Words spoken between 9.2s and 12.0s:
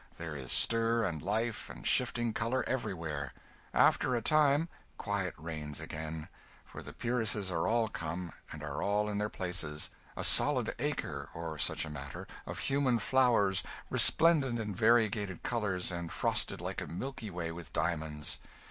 places, a solid acre or such a